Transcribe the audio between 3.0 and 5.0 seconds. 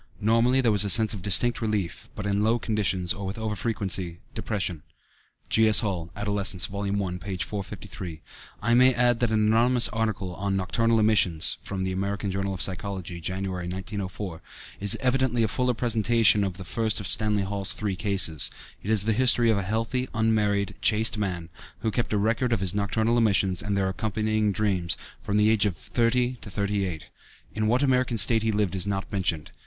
or with over frequency, depression.